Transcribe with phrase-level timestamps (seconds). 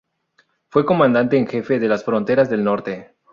[0.69, 3.17] Fue comandante en Jefe de las fronteras del Norte.